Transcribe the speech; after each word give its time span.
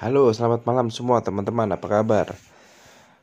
Halo, 0.00 0.32
selamat 0.32 0.64
malam 0.64 0.88
semua 0.88 1.20
teman-teman. 1.20 1.76
Apa 1.76 2.00
kabar? 2.00 2.32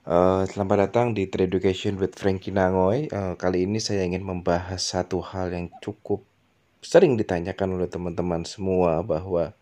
Uh, 0.05 0.45
selamat 0.45 0.85
datang 0.85 1.09
di 1.09 1.25
Trade 1.25 1.49
Education 1.49 1.97
with 1.97 2.13
Frankie 2.13 2.53
Nangoy. 2.53 3.09
Uh, 3.09 3.33
kali 3.33 3.65
ini 3.65 3.81
saya 3.81 4.05
ingin 4.05 4.21
membahas 4.21 4.77
satu 4.85 5.25
hal 5.25 5.49
yang 5.49 5.73
cukup 5.81 6.21
sering 6.85 7.17
ditanyakan 7.17 7.81
oleh 7.81 7.89
teman-teman 7.89 8.45
semua 8.45 9.01
bahwa 9.01 9.57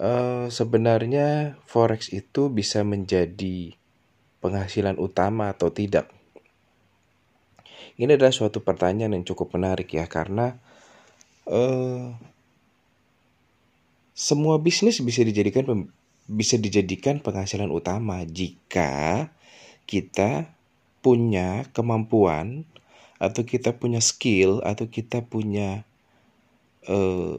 uh, 0.00 0.48
sebenarnya 0.48 1.60
forex 1.68 2.08
itu 2.16 2.48
bisa 2.48 2.80
menjadi 2.80 3.76
penghasilan 4.40 4.96
utama 4.96 5.52
atau 5.52 5.68
tidak. 5.68 6.08
Ini 8.00 8.16
adalah 8.16 8.32
suatu 8.32 8.64
pertanyaan 8.64 9.20
yang 9.20 9.28
cukup 9.28 9.52
menarik 9.52 9.92
ya 9.92 10.08
karena 10.08 10.56
uh, 11.44 12.16
semua 14.20 14.60
bisnis 14.60 15.00
bisa 15.00 15.24
dijadikan 15.24 15.64
bisa 16.30 16.54
dijadikan 16.54 17.18
penghasilan 17.18 17.74
utama 17.74 18.22
jika 18.22 19.26
kita 19.90 20.46
punya 21.02 21.66
kemampuan 21.74 22.62
atau 23.18 23.42
kita 23.42 23.74
punya 23.74 23.98
skill 23.98 24.62
atau 24.62 24.86
kita 24.86 25.26
punya 25.26 25.82
uh, 26.86 27.34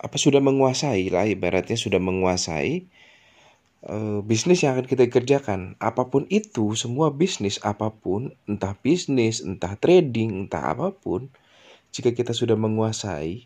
apa 0.00 0.16
sudah 0.16 0.40
menguasai 0.40 1.12
lah 1.12 1.28
ibaratnya 1.28 1.76
sudah 1.76 2.00
menguasai 2.00 2.88
uh, 3.84 4.24
bisnis 4.24 4.64
yang 4.64 4.76
akan 4.76 4.88
kita 4.88 5.04
kerjakan. 5.12 5.76
Apa 5.76 6.08
pun 6.08 6.24
itu 6.32 6.72
semua 6.72 7.12
bisnis 7.12 7.60
apa 7.60 7.92
pun 7.92 8.32
entah 8.48 8.72
bisnis 8.80 9.44
entah 9.44 9.76
trading 9.76 10.48
entah 10.48 10.72
apa 10.72 10.88
pun 10.96 11.28
jika 11.92 12.16
kita 12.16 12.32
sudah 12.32 12.56
menguasai 12.56 13.44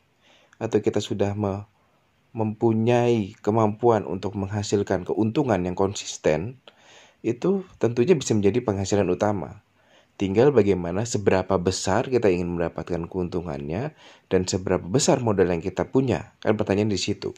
atau 0.63 0.79
kita 0.79 1.03
sudah 1.03 1.35
me 1.35 1.67
mempunyai 2.31 3.35
kemampuan 3.43 4.07
untuk 4.07 4.39
menghasilkan 4.39 5.03
keuntungan 5.03 5.61
yang 5.67 5.75
konsisten, 5.75 6.63
itu 7.21 7.67
tentunya 7.77 8.17
bisa 8.17 8.33
menjadi 8.33 8.65
penghasilan 8.65 9.09
utama. 9.11 9.61
Tinggal 10.21 10.53
bagaimana 10.53 11.09
seberapa 11.09 11.57
besar 11.57 12.13
kita 12.13 12.29
ingin 12.29 12.61
mendapatkan 12.61 13.09
keuntungannya 13.09 13.97
dan 14.29 14.41
seberapa 14.45 14.85
besar 14.85 15.25
modal 15.25 15.49
yang 15.49 15.65
kita 15.65 15.89
punya. 15.89 16.37
Kan 16.45 16.61
pertanyaan 16.61 16.93
di 16.93 17.01
situ. 17.01 17.33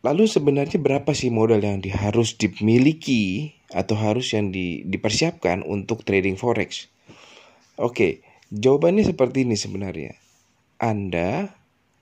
Lalu 0.00 0.30
sebenarnya 0.30 0.80
berapa 0.80 1.12
sih 1.12 1.28
modal 1.28 1.60
yang 1.60 1.82
harus 1.92 2.38
dimiliki 2.38 3.52
atau 3.68 3.98
harus 4.00 4.32
yang 4.32 4.48
di, 4.48 4.86
dipersiapkan 4.88 5.60
untuk 5.60 6.08
trading 6.08 6.40
forex? 6.40 6.88
Oke, 7.76 8.24
jawabannya 8.48 9.04
seperti 9.04 9.44
ini 9.44 9.60
sebenarnya. 9.60 10.16
Anda, 10.80 11.59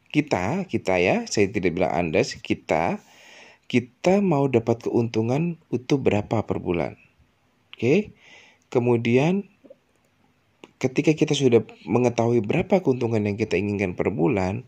kita, 0.09 0.65
kita 0.65 0.97
ya, 0.97 1.29
saya 1.29 1.53
tidak 1.53 1.77
bilang 1.77 1.93
Anda, 1.93 2.25
kita, 2.25 3.01
kita 3.69 4.25
mau 4.25 4.49
dapat 4.49 4.89
keuntungan 4.89 5.61
itu 5.69 5.95
berapa 6.01 6.45
per 6.45 6.59
bulan. 6.59 6.97
Oke, 7.77 8.17
kemudian 8.73 9.47
ketika 10.81 11.13
kita 11.13 11.37
sudah 11.37 11.63
mengetahui 11.85 12.41
berapa 12.41 12.81
keuntungan 12.81 13.23
yang 13.29 13.37
kita 13.37 13.61
inginkan 13.61 13.93
per 13.93 14.09
bulan, 14.09 14.65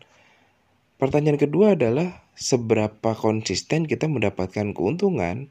pertanyaan 1.01 1.41
kedua 1.41 1.73
adalah 1.73 2.21
seberapa 2.37 3.17
konsisten 3.17 3.89
kita 3.89 4.05
mendapatkan 4.05 4.77
keuntungan 4.77 5.49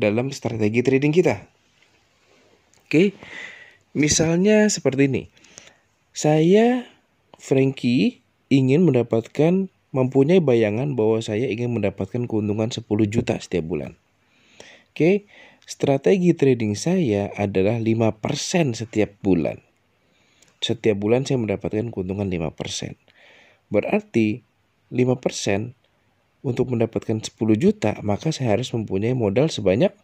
dalam 0.00 0.32
strategi 0.32 0.80
trading 0.80 1.12
kita. 1.12 1.44
Oke, 2.88 3.14
misalnya 3.92 4.66
seperti 4.72 5.06
ini. 5.06 5.22
Saya 6.10 6.88
Frankie 7.38 8.24
ingin 8.50 8.82
mendapatkan 8.82 9.70
mempunyai 9.94 10.42
bayangan 10.42 10.98
bahwa 10.98 11.22
saya 11.22 11.46
ingin 11.46 11.70
mendapatkan 11.70 12.26
keuntungan 12.26 12.70
10 12.70 12.82
juta 13.06 13.38
setiap 13.38 13.64
bulan. 13.66 13.94
Oke, 14.90 15.30
strategi 15.66 16.34
trading 16.34 16.74
saya 16.74 17.30
adalah 17.38 17.78
5% 17.78 18.74
setiap 18.74 19.14
bulan. 19.22 19.62
Setiap 20.60 20.98
bulan 20.98 21.24
saya 21.24 21.38
mendapatkan 21.38 21.94
keuntungan 21.94 22.26
5%. 22.26 22.98
Berarti 23.70 24.42
5% 24.90 25.78
untuk 26.42 26.74
mendapatkan 26.74 27.22
10 27.22 27.54
juta, 27.54 28.02
maka 28.02 28.34
saya 28.34 28.58
harus 28.58 28.74
mempunyai 28.74 29.14
modal 29.14 29.46
sebanyak 29.46 29.94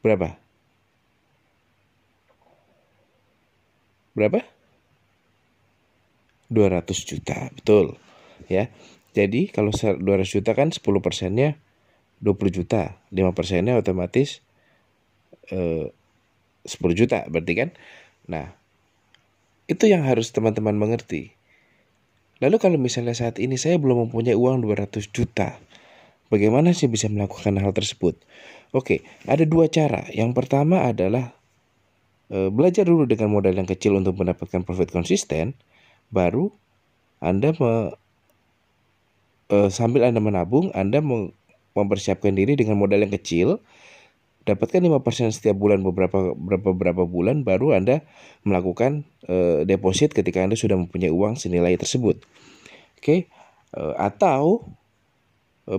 berapa? 0.00 0.38
Berapa? 4.14 4.57
200 6.48 6.84
juta, 7.04 7.52
betul. 7.52 7.96
Ya. 8.48 8.72
Jadi 9.12 9.48
kalau 9.52 9.72
200 9.72 10.00
juta 10.24 10.52
kan 10.52 10.72
10 10.72 10.80
persennya 11.04 11.58
20 12.20 12.50
juta, 12.50 12.98
5 13.12 13.36
persennya 13.36 13.78
otomatis 13.78 14.40
eh, 15.52 15.90
10 16.68 17.00
juta, 17.00 17.24
berarti 17.28 17.52
kan? 17.56 17.68
Nah, 18.28 18.52
itu 19.68 19.84
yang 19.88 20.04
harus 20.04 20.32
teman-teman 20.32 20.76
mengerti. 20.76 21.36
Lalu 22.38 22.56
kalau 22.62 22.78
misalnya 22.78 23.16
saat 23.18 23.42
ini 23.42 23.58
saya 23.58 23.76
belum 23.76 24.08
mempunyai 24.08 24.38
uang 24.38 24.62
200 24.62 25.10
juta, 25.10 25.58
bagaimana 26.30 26.70
sih 26.70 26.86
bisa 26.86 27.10
melakukan 27.10 27.58
hal 27.58 27.74
tersebut? 27.74 28.14
Oke, 28.70 29.02
ada 29.26 29.42
dua 29.42 29.66
cara. 29.66 30.06
Yang 30.12 30.38
pertama 30.38 30.86
adalah 30.86 31.34
e, 32.30 32.46
belajar 32.52 32.86
dulu 32.86 33.08
dengan 33.10 33.32
modal 33.32 33.56
yang 33.56 33.66
kecil 33.66 33.98
untuk 33.98 34.14
mendapatkan 34.20 34.62
profit 34.62 34.92
konsisten 34.92 35.58
baru 36.08 36.52
Anda 37.18 37.54
me, 37.56 37.98
uh, 39.50 39.70
sambil 39.72 40.06
Anda 40.06 40.22
menabung, 40.22 40.70
Anda 40.72 41.02
mempersiapkan 41.74 42.34
diri 42.34 42.54
dengan 42.54 42.78
modal 42.78 43.02
yang 43.02 43.14
kecil, 43.14 43.58
dapatkan 44.46 44.80
5% 44.80 45.34
setiap 45.34 45.56
bulan 45.58 45.84
beberapa 45.84 46.32
berapa 46.32 46.70
berapa 46.72 47.04
bulan 47.04 47.44
baru 47.44 47.76
Anda 47.76 48.06
melakukan 48.46 49.04
uh, 49.28 49.66
deposit 49.68 50.14
ketika 50.14 50.40
Anda 50.40 50.56
sudah 50.56 50.78
mempunyai 50.78 51.12
uang 51.12 51.36
senilai 51.36 51.76
tersebut. 51.76 52.22
Oke. 52.96 53.02
Okay? 53.02 53.20
Uh, 53.68 53.92
atau 54.00 54.64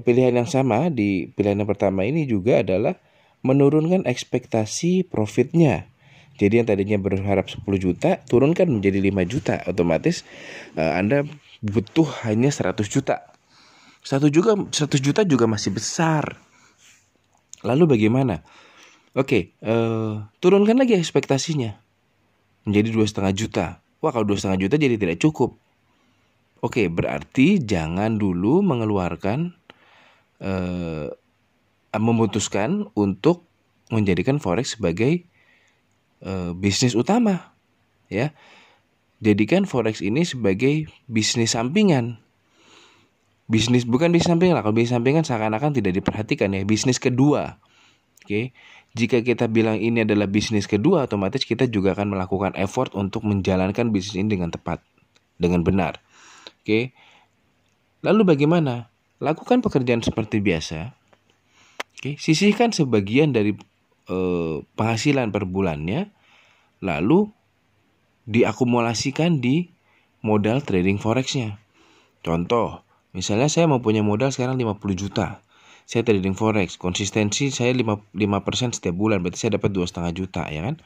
pilihan 0.05 0.29
yang 0.29 0.45
sama 0.45 0.93
di 0.93 1.33
pilihan 1.33 1.57
yang 1.57 1.65
pertama 1.65 2.05
ini 2.05 2.29
juga 2.29 2.61
adalah 2.61 2.93
menurunkan 3.41 4.05
ekspektasi 4.05 5.07
profitnya. 5.07 5.87
Jadi 6.39 6.63
yang 6.63 6.67
tadinya 6.67 6.95
berharap 6.95 7.51
10 7.51 7.67
juta 7.75 8.23
turunkan 8.31 8.71
menjadi 8.71 9.03
5 9.03 9.27
juta 9.27 9.59
otomatis 9.67 10.23
uh, 10.79 10.95
Anda 10.95 11.27
butuh 11.59 12.07
hanya 12.23 12.47
100 12.47 12.79
juta. 12.87 13.27
Satu 13.99 14.31
juga 14.31 14.55
100 14.55 14.71
juta 15.03 15.27
juga 15.27 15.45
masih 15.45 15.75
besar. 15.75 16.39
Lalu 17.67 17.99
bagaimana? 17.99 18.39
Oke, 19.11 19.51
uh, 19.67 20.23
turunkan 20.39 20.79
lagi 20.79 20.95
ekspektasinya 20.95 21.75
menjadi 22.63 22.89
dua 22.95 23.05
setengah 23.09 23.33
juta. 23.35 23.65
Wah 23.99 24.15
kalau 24.15 24.23
dua 24.23 24.39
setengah 24.39 24.63
juta 24.63 24.79
jadi 24.79 24.95
tidak 24.95 25.19
cukup. 25.19 25.59
Oke, 26.63 26.87
berarti 26.87 27.59
jangan 27.59 28.15
dulu 28.15 28.63
mengeluarkan 28.63 29.55
uh, 30.39 31.07
memutuskan 31.95 32.87
untuk 32.95 33.43
menjadikan 33.89 34.37
forex 34.37 34.77
sebagai 34.77 35.25
e, 36.23 36.53
bisnis 36.55 36.95
utama 36.95 37.55
ya. 38.11 38.31
Jadikan 39.19 39.67
forex 39.67 39.99
ini 39.99 40.23
sebagai 40.23 40.87
bisnis 41.11 41.51
sampingan. 41.51 42.23
Bisnis 43.51 43.83
bukan 43.83 44.15
bisnis 44.15 44.31
sampingan 44.31 44.55
lah. 44.55 44.63
Kalau 44.63 44.75
bisnis 44.75 44.95
sampingan 44.95 45.27
seakan-akan 45.27 45.75
tidak 45.75 45.99
diperhatikan 45.99 46.55
ya. 46.55 46.63
Bisnis 46.63 47.01
kedua 47.03 47.59
oke. 48.23 48.55
Jika 48.97 49.21
kita 49.21 49.45
bilang 49.51 49.77
ini 49.77 50.01
adalah 50.01 50.25
bisnis 50.25 50.65
kedua 50.65 51.05
otomatis 51.05 51.45
kita 51.45 51.69
juga 51.69 51.93
akan 51.93 52.17
melakukan 52.17 52.57
effort 52.57 52.95
untuk 52.97 53.21
menjalankan 53.27 53.93
bisnis 53.93 54.17
ini 54.17 54.39
dengan 54.39 54.49
tepat 54.49 54.81
dengan 55.35 55.65
benar 55.65 55.99
oke. 56.63 56.93
Lalu 57.99 58.21
bagaimana? 58.23 58.87
Lakukan 59.19 59.59
pekerjaan 59.59 59.99
seperti 59.99 60.39
biasa 60.39 60.95
oke. 61.99 62.15
Sisihkan 62.15 62.71
sebagian 62.71 63.35
dari 63.35 63.51
eh, 64.09 64.65
penghasilan 64.75 65.29
per 65.29 65.45
bulannya 65.45 66.09
lalu 66.83 67.29
diakumulasikan 68.29 69.41
di 69.41 69.69
modal 70.21 70.61
trading 70.61 70.99
forexnya. 70.99 71.57
Contoh, 72.21 72.83
misalnya 73.15 73.47
saya 73.47 73.65
mau 73.65 73.79
punya 73.79 74.03
modal 74.03 74.29
sekarang 74.29 74.59
50 74.59 74.93
juta. 74.93 75.41
Saya 75.89 76.05
trading 76.05 76.37
forex, 76.37 76.77
konsistensi 76.77 77.49
saya 77.49 77.73
5%, 77.73 78.13
5% 78.13 78.77
setiap 78.77 78.93
bulan, 78.93 79.25
berarti 79.25 79.41
saya 79.41 79.57
dapat 79.57 79.73
2,5 79.73 80.13
juta 80.13 80.45
ya 80.45 80.61
kan. 80.61 80.77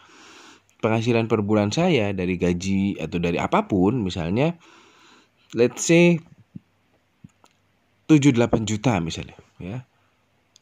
Penghasilan 0.79 1.27
per 1.27 1.43
bulan 1.43 1.75
saya 1.75 2.15
dari 2.15 2.39
gaji 2.39 2.99
atau 2.99 3.19
dari 3.19 3.39
apa 3.39 3.67
pun 3.67 4.03
misalnya 4.03 4.55
let's 5.55 5.83
say 5.87 6.19
7 8.11 8.35
8 8.35 8.67
juta 8.67 8.99
misalnya 8.99 9.39
ya 9.63 9.87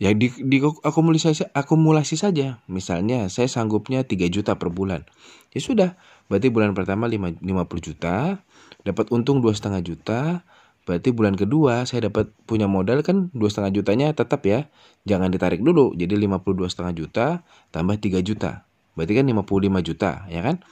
Ya 0.01 0.09
di, 0.17 0.33
di 0.33 0.57
akumulasi 0.59 1.53
akumulasi 1.53 2.17
saja. 2.17 2.57
Misalnya 2.65 3.29
saya 3.29 3.45
sanggupnya 3.45 4.01
3 4.01 4.33
juta 4.33 4.57
per 4.57 4.73
bulan. 4.73 5.05
Ya 5.53 5.61
sudah, 5.61 5.93
berarti 6.25 6.49
bulan 6.49 6.73
pertama 6.73 7.05
5, 7.05 7.37
50 7.37 7.45
juta, 7.85 8.41
dapat 8.81 9.05
untung 9.13 9.45
dua 9.45 9.53
setengah 9.53 9.85
juta, 9.85 10.41
Berarti 10.81 11.13
bulan 11.13 11.37
kedua 11.37 11.85
saya 11.85 12.09
dapat 12.09 12.33
punya 12.49 12.65
modal 12.65 13.05
kan 13.05 13.29
dua 13.37 13.53
setengah 13.53 13.69
jutanya 13.69 14.09
tetap 14.17 14.41
ya. 14.49 14.65
Jangan 15.05 15.29
ditarik 15.29 15.61
dulu. 15.61 15.93
Jadi 15.93 16.17
52 16.17 16.73
setengah 16.73 16.93
juta 16.97 17.25
tambah 17.69 18.01
3 18.01 18.25
juta. 18.25 18.65
Berarti 18.97 19.13
kan 19.13 19.25
55 19.29 19.87
juta 19.87 20.25
ya 20.25 20.41
kan. 20.41 20.65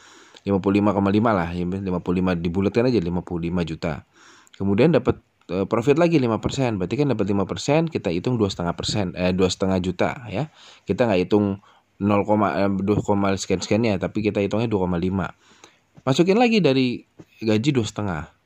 55,5 0.44 1.30
lah. 1.30 1.50
55 1.54 2.42
dibulatkan 2.42 2.90
aja 2.90 2.98
55 2.98 3.70
juta. 3.70 3.94
Kemudian 4.58 4.90
dapat 4.98 5.22
profit 5.68 5.98
lagi 5.98 6.22
5%. 6.22 6.78
Berarti 6.78 6.96
kan 6.96 7.08
dapat 7.10 7.26
5%, 7.26 7.90
kita 7.90 8.14
hitung 8.14 8.38
2,5% 8.38 9.18
eh 9.18 9.34
2,5 9.34 9.82
juta 9.82 10.30
ya. 10.30 10.54
Kita 10.86 11.10
nggak 11.10 11.20
hitung 11.26 11.60
0, 12.00 12.24
eh, 12.56 12.72
2, 12.72 13.36
sekian 13.36 13.60
sekiannya 13.60 14.00
tapi 14.00 14.24
kita 14.24 14.40
hitungnya 14.40 14.70
2,5. 14.70 15.34
Masukin 16.06 16.38
lagi 16.40 16.64
dari 16.64 17.04
gaji 17.44 17.70
2,5 17.76 18.40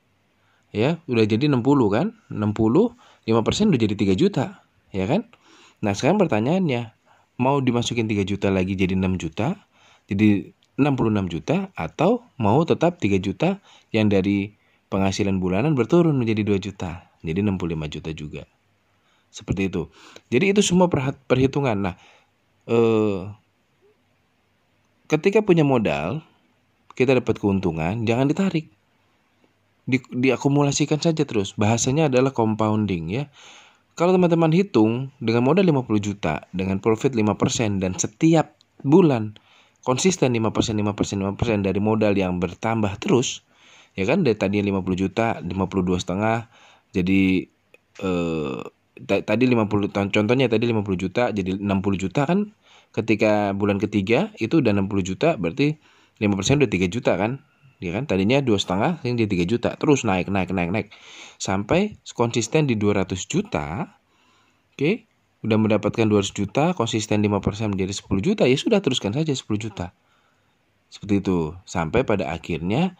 ya 0.74 0.98
udah 1.06 1.22
jadi 1.22 1.46
60 1.46 1.62
kan 1.94 2.06
60 2.26 2.98
5% 3.30 3.70
udah 3.70 3.80
jadi 3.80 3.94
3 3.94 4.18
juta 4.18 4.66
ya 4.90 5.06
kan 5.06 5.30
nah 5.78 5.94
sekarang 5.94 6.18
pertanyaannya 6.18 6.90
mau 7.38 7.62
dimasukin 7.62 8.10
3 8.10 8.26
juta 8.26 8.50
lagi 8.50 8.74
jadi 8.74 8.98
6 8.98 9.14
juta 9.22 9.54
jadi 10.10 10.50
66 10.74 11.30
juta 11.30 11.70
atau 11.78 12.26
mau 12.42 12.66
tetap 12.66 12.98
3 12.98 13.22
juta 13.22 13.62
yang 13.94 14.10
dari 14.10 14.58
penghasilan 14.94 15.42
bulanan 15.42 15.74
berturun 15.74 16.14
menjadi 16.14 16.46
2 16.46 16.62
juta 16.70 17.10
jadi 17.26 17.42
65 17.42 17.94
juta 17.98 18.10
juga 18.14 18.42
seperti 19.34 19.66
itu 19.66 19.90
jadi 20.30 20.54
itu 20.54 20.62
semua 20.62 20.86
perhitungan 21.26 21.90
nah 21.90 21.94
eh, 22.70 23.26
ketika 25.10 25.42
punya 25.42 25.66
modal 25.66 26.22
kita 26.94 27.18
dapat 27.18 27.42
keuntungan 27.42 28.06
jangan 28.06 28.30
ditarik 28.30 28.70
di, 29.84 30.00
diakumulasikan 30.00 31.00
saja 31.00 31.22
terus. 31.28 31.52
Bahasanya 31.56 32.08
adalah 32.08 32.32
compounding 32.32 33.12
ya. 33.12 33.24
Kalau 33.94 34.10
teman-teman 34.10 34.50
hitung 34.50 35.14
dengan 35.22 35.46
modal 35.46 35.62
50 35.62 35.86
juta 36.02 36.50
dengan 36.50 36.82
profit 36.82 37.14
5% 37.14 37.78
dan 37.78 37.94
setiap 37.94 38.58
bulan 38.82 39.38
konsisten 39.86 40.34
5% 40.34 40.50
5% 40.82 41.38
5% 41.38 41.62
dari 41.62 41.78
modal 41.78 42.18
yang 42.18 42.42
bertambah 42.42 42.98
terus 42.98 43.46
ya 43.94 44.04
kan 44.06 44.26
dari 44.26 44.36
tadi 44.38 44.58
50 44.60 45.02
juta 45.02 45.38
52 45.42 46.02
setengah. 46.02 46.50
Jadi 46.94 47.50
eh, 48.02 48.60
tadi 49.06 49.44
50 49.50 49.90
contohnya 49.90 50.46
tadi 50.46 50.64
50 50.70 51.02
juta 51.02 51.22
jadi 51.34 51.50
60 51.58 52.02
juta 52.02 52.22
kan? 52.26 52.54
Ketika 52.94 53.50
bulan 53.58 53.82
ketiga 53.82 54.30
itu 54.38 54.62
udah 54.62 54.70
60 54.70 55.02
juta 55.02 55.34
berarti 55.34 55.82
5% 56.22 56.62
udah 56.62 56.70
3 56.70 56.94
juta 56.94 57.12
kan? 57.18 57.42
Ya 57.82 57.90
kan 57.90 58.06
tadinya 58.06 58.38
dua 58.38 58.54
setengah 58.62 59.02
yang 59.02 59.18
di 59.18 59.26
3 59.26 59.50
juta. 59.50 59.74
Terus 59.74 60.06
naik 60.06 60.30
naik 60.30 60.54
naik 60.54 60.70
naik. 60.70 60.88
Sampai 61.42 61.98
konsisten 62.14 62.70
di 62.70 62.78
200 62.78 63.18
juta 63.26 63.98
oke? 64.74 64.78
Okay? 64.78 64.94
udah 65.44 65.60
mendapatkan 65.60 66.08
200 66.08 66.32
juta 66.32 66.72
konsisten 66.72 67.20
5% 67.20 67.76
menjadi 67.76 67.92
10 67.92 68.08
juta 68.24 68.48
ya 68.48 68.56
sudah 68.56 68.80
teruskan 68.80 69.12
saja 69.12 69.28
10 69.36 69.44
juta. 69.60 69.92
Seperti 70.88 71.20
itu. 71.20 71.52
Sampai 71.68 72.08
pada 72.08 72.32
akhirnya 72.32 72.96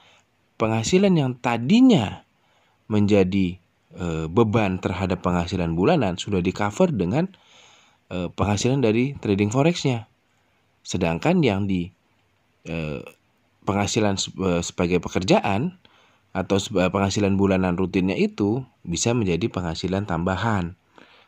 penghasilan 0.61 1.15
yang 1.15 1.37
tadinya 1.39 2.23
menjadi 2.87 3.59
e, 3.95 4.07
beban 4.29 4.79
terhadap 4.79 5.25
penghasilan 5.25 5.73
bulanan 5.73 6.21
sudah 6.21 6.45
di 6.45 6.53
cover 6.55 6.93
dengan 6.93 7.31
e, 8.13 8.29
penghasilan 8.31 8.85
dari 8.85 9.17
trading 9.19 9.51
forexnya 9.51 10.07
sedangkan 10.85 11.41
yang 11.41 11.65
di 11.65 11.89
e, 12.69 13.01
penghasilan 13.65 14.15
eh, 14.21 14.63
sebagai 14.63 15.01
pekerjaan 15.01 15.81
atau 16.37 16.59
penghasilan 16.69 17.39
bulanan 17.39 17.79
rutinnya 17.79 18.15
itu 18.19 18.67
bisa 18.83 19.15
menjadi 19.15 19.47
penghasilan 19.49 20.05
tambahan. 20.05 20.75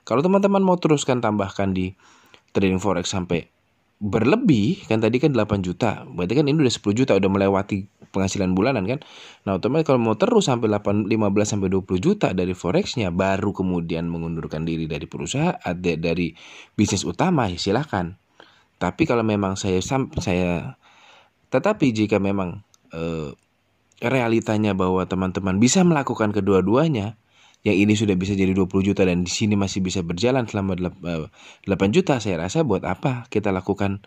Kalau 0.03 0.23
teman-teman 0.23 0.63
mau 0.63 0.79
teruskan 0.79 1.23
tambahkan 1.23 1.75
di 1.75 1.95
trading 2.51 2.83
forex 2.83 3.11
sampai 3.11 3.47
berlebih 3.97 4.85
kan 4.87 5.01
tadi 5.01 5.17
kan 5.19 5.33
8 5.33 5.65
juta. 5.65 6.05
Berarti 6.05 6.35
kan 6.37 6.45
ini 6.47 6.61
udah 6.61 6.75
10 6.75 6.93
juta 6.93 7.13
udah 7.17 7.31
melewati 7.33 7.89
penghasilan 8.13 8.53
bulanan 8.53 8.85
kan? 8.85 9.01
Nah 9.49 9.57
otomatis 9.57 9.89
kalau 9.89 10.01
mau 10.01 10.17
terus 10.17 10.49
sampai 10.49 10.69
8, 10.69 11.09
15 11.09 11.17
sampai 11.45 11.69
20 11.73 12.05
juta 12.05 12.29
dari 12.37 12.53
forexnya 12.53 13.09
baru 13.09 13.57
kemudian 13.57 14.09
mengundurkan 14.09 14.69
diri 14.69 14.85
dari 14.85 15.09
perusahaan 15.09 15.57
dari 15.81 16.33
bisnis 16.77 17.05
utama 17.09 17.49
ya 17.49 17.57
silahkan 17.57 18.17
tapi 18.77 19.09
kalau 19.09 19.25
memang 19.25 19.57
saya 19.57 19.81
saya 20.21 20.77
tetapi 21.49 21.97
jika 21.97 22.21
memang 22.21 22.61
e, 22.93 23.33
realitanya 24.05 24.77
bahwa 24.77 25.01
teman-teman 25.09 25.57
bisa 25.57 25.81
melakukan 25.81 26.35
kedua-duanya, 26.37 27.17
yang 27.63 27.77
ini 27.77 27.95
sudah 27.97 28.15
bisa 28.15 28.37
jadi 28.37 28.53
20 28.53 28.69
juta 28.83 29.03
dan 29.07 29.25
di 29.25 29.33
sini 29.33 29.57
masih 29.59 29.83
bisa 29.83 30.05
berjalan 30.05 30.47
selama 30.47 30.77
8 30.77 31.67
eh, 31.67 31.91
juta, 31.91 32.21
saya 32.23 32.37
rasa 32.43 32.63
buat 32.63 32.85
apa 32.85 33.27
kita 33.33 33.51
lakukan 33.51 34.05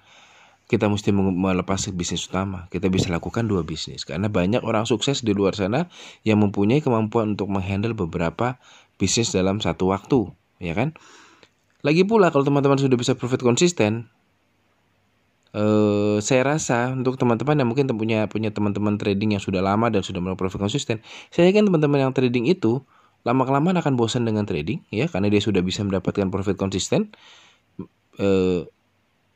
kita 0.69 0.85
mesti 0.85 1.09
melepas 1.17 1.89
bisnis 1.97 2.29
utama. 2.29 2.69
Kita 2.69 2.93
bisa 2.93 3.09
lakukan 3.09 3.49
dua 3.49 3.65
bisnis 3.65 4.05
karena 4.05 4.29
banyak 4.29 4.61
orang 4.61 4.85
sukses 4.85 5.25
di 5.25 5.33
luar 5.33 5.57
sana 5.57 5.89
yang 6.21 6.37
mempunyai 6.45 6.79
kemampuan 6.85 7.33
untuk 7.33 7.49
menghandle 7.49 7.97
beberapa 7.97 8.61
bisnis 9.01 9.33
dalam 9.33 9.57
satu 9.57 9.89
waktu, 9.89 10.29
ya 10.61 10.77
kan? 10.77 10.93
Lagi 11.81 12.05
pula 12.05 12.29
kalau 12.29 12.45
teman-teman 12.45 12.77
sudah 12.77 12.95
bisa 12.95 13.17
profit 13.17 13.41
konsisten, 13.41 14.07
Uh, 15.49 16.21
saya 16.21 16.45
rasa 16.45 16.93
untuk 16.93 17.17
teman-teman 17.17 17.57
yang 17.57 17.65
mungkin 17.65 17.89
punya 17.97 18.29
punya 18.29 18.53
teman-teman 18.53 19.01
trading 19.01 19.33
yang 19.33 19.41
sudah 19.41 19.65
lama 19.65 19.89
dan 19.89 20.05
sudah 20.05 20.21
melakukan 20.21 20.45
profit 20.45 20.61
konsisten, 20.61 21.01
saya 21.33 21.49
yakin 21.49 21.65
teman-teman 21.65 22.05
yang 22.05 22.13
trading 22.13 22.45
itu 22.45 22.85
lama 23.27 23.43
kelamaan 23.43 23.77
akan 23.79 23.93
bosan 23.99 24.23
dengan 24.23 24.47
trading 24.47 24.79
ya 24.89 25.11
karena 25.11 25.27
dia 25.27 25.43
sudah 25.43 25.59
bisa 25.59 25.83
mendapatkan 25.83 26.27
profit 26.31 26.55
konsisten. 26.55 27.11
Uh, 28.19 28.67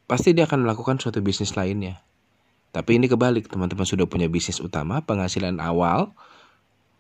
pasti 0.08 0.36
dia 0.36 0.44
akan 0.44 0.68
melakukan 0.68 1.00
suatu 1.00 1.24
bisnis 1.24 1.56
lainnya. 1.56 2.04
Tapi 2.74 2.98
ini 2.98 3.06
kebalik, 3.06 3.48
teman-teman 3.48 3.86
sudah 3.86 4.10
punya 4.10 4.26
bisnis 4.26 4.58
utama, 4.58 5.00
penghasilan 5.06 5.62
awal, 5.62 6.12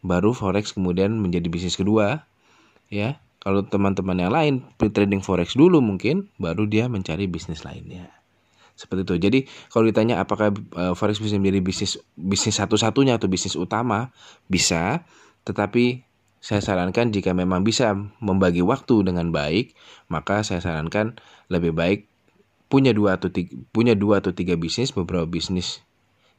baru 0.06 0.31
forex 0.31 0.77
kemudian 0.77 1.18
menjadi 1.18 1.50
bisnis 1.50 1.74
kedua, 1.74 2.30
ya. 2.94 3.18
Kalau 3.41 3.65
teman-teman 3.68 4.15
yang 4.15 4.31
lain 4.31 4.53
trading 4.79 5.19
forex 5.19 5.57
dulu 5.57 5.83
mungkin, 5.83 6.31
baru 6.39 6.69
dia 6.69 6.88
mencari 6.88 7.27
bisnis 7.27 7.65
lainnya 7.68 8.24
seperti 8.74 9.06
itu. 9.06 9.15
Jadi 9.21 9.39
kalau 9.69 9.86
ditanya 9.86 10.21
apakah 10.21 10.50
uh, 10.77 10.94
forex 10.97 11.21
bisa 11.21 11.38
menjadi 11.38 11.62
bisnis 11.62 12.01
bisnis 12.18 12.57
satu-satunya 12.57 13.18
atau 13.18 13.29
bisnis 13.29 13.53
utama, 13.53 14.09
bisa. 14.50 15.05
Tetapi 15.46 16.12
saya 16.43 16.59
sarankan 16.59 17.15
jika 17.15 17.31
memang 17.31 17.63
bisa 17.63 17.95
membagi 18.19 18.59
waktu 18.59 19.07
dengan 19.07 19.31
baik, 19.31 19.71
maka 20.12 20.43
saya 20.43 20.59
sarankan 20.59 21.15
lebih 21.47 21.71
baik 21.71 22.12
punya 22.67 22.91
dua 22.91 23.15
atau 23.15 23.31
tiga, 23.31 23.55
punya 23.71 23.95
dua 23.95 24.19
atau 24.19 24.35
tiga 24.35 24.59
bisnis, 24.59 24.91
beberapa 24.91 25.23
bisnis 25.23 25.79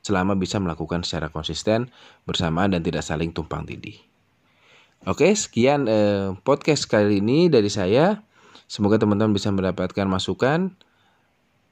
selama 0.05 0.37
bisa 0.37 0.61
melakukan 0.61 1.09
secara 1.09 1.33
konsisten 1.33 1.89
bersamaan 2.29 2.77
dan 2.77 2.85
tidak 2.85 3.01
saling 3.01 3.33
tumpang 3.33 3.65
tindih. 3.65 3.97
Oke, 5.09 5.33
sekian 5.33 5.89
eh, 5.89 6.37
podcast 6.45 6.85
kali 6.85 7.25
ini 7.25 7.49
dari 7.49 7.73
saya. 7.73 8.21
Semoga 8.69 9.01
teman-teman 9.01 9.33
bisa 9.33 9.49
mendapatkan 9.57 10.05
masukan 10.05 10.77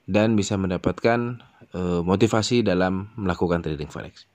dan 0.08 0.36
bisa 0.36 0.60
mendapatkan 0.60 1.40
uh, 1.72 2.04
motivasi 2.04 2.60
dalam 2.60 3.08
melakukan 3.16 3.64
trading 3.64 3.88
forex. 3.88 4.28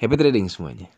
Happy 0.00 0.16
trading 0.16 0.48
semuanya. 0.48 0.88